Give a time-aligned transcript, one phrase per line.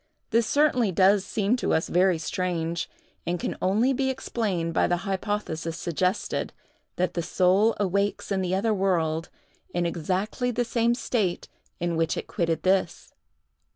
[0.31, 2.89] This certainly does seem to us very strange,
[3.27, 6.53] and can only be explained by the hypothesis suggested,
[6.95, 9.29] that the soul awakes in the other world
[9.75, 11.47] in exactly the same state
[11.79, 13.13] in which it quitted this.